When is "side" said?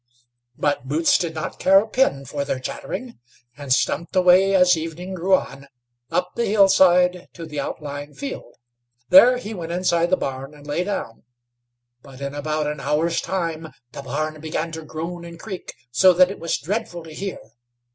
6.69-7.27